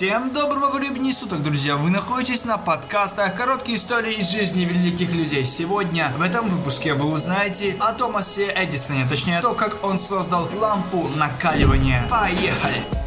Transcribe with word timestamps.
Всем 0.00 0.32
доброго 0.32 0.70
времени 0.70 1.12
суток, 1.12 1.42
друзья! 1.42 1.76
Вы 1.76 1.90
находитесь 1.90 2.46
на 2.46 2.56
подкастах 2.56 3.34
«Короткие 3.34 3.76
истории 3.76 4.14
из 4.14 4.30
жизни 4.30 4.64
великих 4.64 5.12
людей». 5.12 5.44
Сегодня 5.44 6.10
в 6.16 6.22
этом 6.22 6.48
выпуске 6.48 6.94
вы 6.94 7.04
узнаете 7.04 7.76
о 7.78 7.92
Томасе 7.92 8.50
Эдисоне, 8.56 9.06
точнее 9.06 9.42
то, 9.42 9.52
как 9.52 9.84
он 9.84 10.00
создал 10.00 10.48
лампу 10.58 11.06
накаливания. 11.08 12.08
Поехали! 12.08 12.99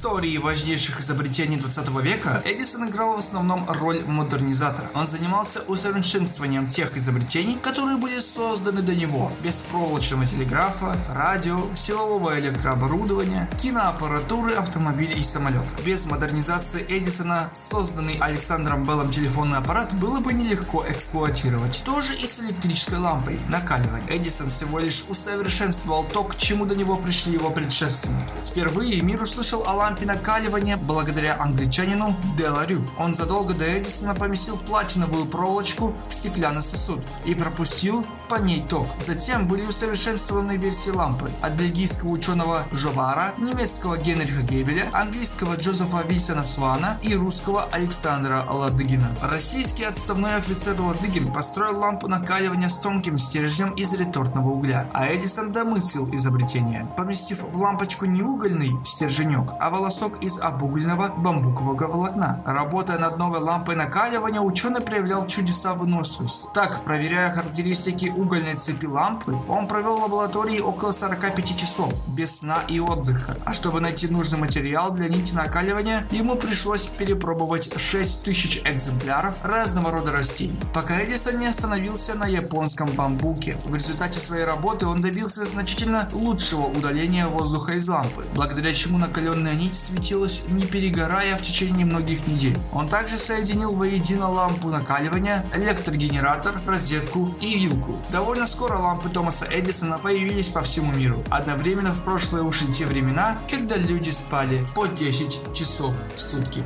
Истории 0.00 0.38
важнейших 0.38 1.00
изобретений 1.00 1.58
20 1.58 1.88
века 2.02 2.40
Эдисон 2.46 2.88
играл 2.88 3.16
в 3.16 3.18
основном 3.18 3.66
роль 3.68 4.02
модернизатора. 4.06 4.88
Он 4.94 5.06
занимался 5.06 5.60
усовершенствованием 5.68 6.68
тех 6.68 6.96
изобретений, 6.96 7.58
которые 7.62 7.98
были 7.98 8.18
созданы 8.18 8.80
до 8.80 8.94
него. 8.94 9.30
Беспроволочного 9.42 10.24
телеграфа, 10.24 10.96
радио, 11.10 11.66
силового 11.76 12.40
электрооборудования, 12.40 13.50
киноаппаратуры, 13.60 14.54
автомобилей 14.54 15.20
и 15.20 15.22
самолетов. 15.22 15.84
Без 15.84 16.06
модернизации 16.06 16.82
Эдисона 16.88 17.50
созданный 17.52 18.16
Александром 18.20 18.86
Беллом 18.86 19.10
телефонный 19.10 19.58
аппарат 19.58 19.92
было 19.92 20.20
бы 20.20 20.32
нелегко 20.32 20.82
эксплуатировать. 20.88 21.82
Тоже 21.84 22.16
и 22.16 22.26
с 22.26 22.40
электрической 22.40 22.96
лампой 22.96 23.38
накаливания. 23.50 24.16
Эдисон 24.16 24.48
всего 24.48 24.78
лишь 24.78 25.04
усовершенствовал 25.10 26.04
то, 26.04 26.24
к 26.24 26.36
чему 26.36 26.64
до 26.64 26.74
него 26.74 26.96
пришли 26.96 27.34
его 27.34 27.50
предшественники. 27.50 28.32
Впервые 28.46 29.02
мир 29.02 29.22
услышал 29.22 29.62
о 29.66 29.74
лампе 29.74 29.89
накаливания 30.04 30.76
благодаря 30.76 31.36
англичанину 31.40 32.14
Деларю. 32.36 32.82
Он 32.98 33.14
задолго 33.14 33.54
до 33.54 33.64
Эдисона 33.64 34.14
поместил 34.14 34.56
платиновую 34.56 35.26
проволочку 35.26 35.94
в 36.08 36.14
стеклянный 36.14 36.62
сосуд 36.62 37.00
и 37.24 37.34
пропустил 37.34 38.06
по 38.30 38.36
ней 38.36 38.64
ток. 38.68 38.86
Затем 39.04 39.48
были 39.48 39.66
усовершенствованы 39.66 40.56
версии 40.56 40.90
лампы 40.90 41.32
от 41.42 41.54
бельгийского 41.54 42.10
ученого 42.10 42.62
Жовара, 42.70 43.34
немецкого 43.38 43.98
Генриха 43.98 44.42
Гебеля, 44.42 44.88
английского 44.92 45.56
Джозефа 45.56 46.02
Вильсона 46.06 46.44
Свана 46.44 46.96
и 47.02 47.16
русского 47.16 47.64
Александра 47.72 48.44
Ладыгина. 48.48 49.16
Российский 49.20 49.82
отставной 49.82 50.36
офицер 50.36 50.80
Ладыгин 50.80 51.32
построил 51.32 51.80
лампу 51.80 52.06
накаливания 52.06 52.68
с 52.68 52.78
тонким 52.78 53.18
стержнем 53.18 53.72
из 53.72 53.92
ретортного 53.92 54.50
угля, 54.50 54.88
а 54.92 55.12
Эдисон 55.12 55.50
домыслил 55.50 56.08
изобретение, 56.14 56.86
поместив 56.96 57.42
в 57.42 57.56
лампочку 57.60 58.04
не 58.04 58.22
угольный 58.22 58.70
стерженек, 58.86 59.50
а 59.58 59.70
волосок 59.70 60.22
из 60.22 60.38
обугленного 60.38 61.08
бамбукового 61.08 61.88
волокна. 61.88 62.40
Работая 62.46 62.98
над 62.98 63.18
новой 63.18 63.40
лампой 63.40 63.74
накаливания, 63.74 64.40
ученый 64.40 64.82
проявлял 64.82 65.26
чудеса 65.26 65.74
выносливости. 65.74 66.46
Так, 66.54 66.84
проверяя 66.84 67.32
характеристики 67.32 68.12
угольной 68.20 68.54
цепи 68.54 68.86
лампы, 68.86 69.36
он 69.48 69.66
провел 69.66 69.98
в 69.98 70.02
лаборатории 70.02 70.60
около 70.60 70.92
45 70.92 71.56
часов, 71.58 72.08
без 72.08 72.38
сна 72.38 72.64
и 72.68 72.80
отдыха. 72.80 73.36
А 73.44 73.52
чтобы 73.52 73.80
найти 73.80 74.08
нужный 74.08 74.38
материал 74.38 74.90
для 74.92 75.08
нити 75.08 75.32
накаливания, 75.32 76.06
ему 76.10 76.36
пришлось 76.36 76.86
перепробовать 76.86 77.70
6000 77.80 78.62
экземпляров 78.64 79.36
разного 79.42 79.90
рода 79.90 80.12
растений, 80.12 80.60
пока 80.74 81.02
Эдисон 81.02 81.38
не 81.38 81.46
остановился 81.46 82.14
на 82.14 82.26
японском 82.26 82.90
бамбуке. 82.90 83.56
В 83.64 83.74
результате 83.74 84.20
своей 84.20 84.44
работы 84.44 84.86
он 84.86 85.00
добился 85.00 85.44
значительно 85.44 86.08
лучшего 86.12 86.66
удаления 86.66 87.26
воздуха 87.26 87.72
из 87.72 87.88
лампы, 87.88 88.24
благодаря 88.34 88.72
чему 88.74 88.98
накаленная 88.98 89.54
нить 89.54 89.74
светилась, 89.74 90.42
не 90.48 90.64
перегорая 90.64 91.36
в 91.36 91.42
течение 91.42 91.86
многих 91.86 92.26
недель. 92.26 92.58
Он 92.72 92.88
также 92.88 93.18
соединил 93.18 93.72
воедино 93.72 94.30
лампу 94.30 94.68
накаливания, 94.68 95.44
электрогенератор, 95.54 96.60
розетку 96.66 97.34
и 97.40 97.58
вилку. 97.58 97.98
Довольно 98.10 98.48
скоро 98.48 98.76
лампы 98.76 99.08
Томаса 99.08 99.46
Эдисона 99.48 99.96
появились 99.98 100.48
по 100.48 100.62
всему 100.62 100.92
миру. 100.92 101.22
Одновременно 101.30 101.92
в 101.92 102.02
прошлое 102.02 102.42
ушли 102.42 102.72
те 102.72 102.84
времена, 102.84 103.38
когда 103.48 103.76
люди 103.76 104.10
спали 104.10 104.66
по 104.74 104.86
10 104.86 105.54
часов 105.54 105.94
в 106.16 106.20
сутки. 106.20 106.64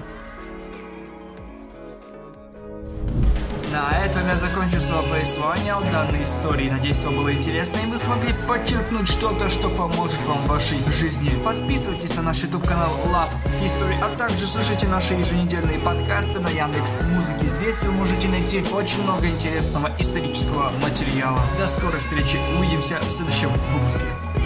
Этом 4.14 4.28
я 4.28 4.36
закончу 4.36 4.80
свое 4.80 5.02
повествование 5.08 5.72
о 5.72 5.80
данной 5.80 6.22
истории. 6.22 6.70
Надеюсь, 6.70 7.02
вам 7.02 7.16
было 7.16 7.32
интересно 7.32 7.78
и 7.78 7.86
вы 7.86 7.98
смогли 7.98 8.32
подчеркнуть 8.46 9.08
что-то, 9.08 9.50
что 9.50 9.68
поможет 9.68 10.24
вам 10.26 10.38
в 10.44 10.46
вашей 10.46 10.78
жизни. 10.92 11.30
Подписывайтесь 11.42 12.14
на 12.14 12.22
наш 12.22 12.42
YouTube 12.42 12.66
канал 12.66 12.92
Love 13.06 13.32
History, 13.60 13.98
а 14.00 14.16
также 14.16 14.46
слушайте 14.46 14.86
наши 14.86 15.14
еженедельные 15.14 15.80
подкасты 15.80 16.38
на 16.38 16.48
Яндекс 16.48 16.98
Музыке. 17.02 17.46
Здесь 17.46 17.82
вы 17.82 17.92
можете 17.92 18.28
найти 18.28 18.62
очень 18.72 19.02
много 19.02 19.26
интересного 19.26 19.90
исторического 19.98 20.70
материала. 20.82 21.40
До 21.58 21.66
скорой 21.66 21.98
встречи. 21.98 22.38
Увидимся 22.58 23.00
в 23.00 23.10
следующем 23.10 23.50
выпуске. 23.72 24.43